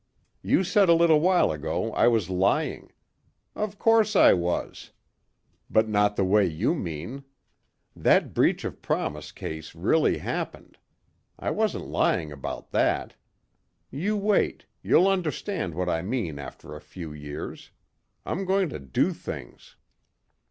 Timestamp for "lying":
2.27-2.91, 11.85-12.31